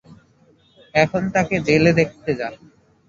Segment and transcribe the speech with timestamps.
[0.93, 2.47] এখন তাকে জেলে দেখতে যা।